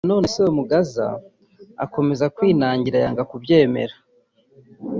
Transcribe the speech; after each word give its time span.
Na 0.05 0.09
none 0.11 0.27
Semugaza 0.35 1.07
akomeza 1.85 2.25
kwinangira 2.35 2.97
yanga 3.03 3.23
kubyemera 3.31 3.95